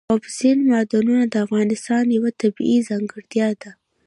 [0.13, 3.71] اوبزین معدنونه د افغانستان یوه طبیعي ځانګړتیا ده.